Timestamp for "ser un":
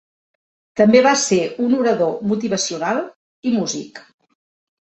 1.23-1.77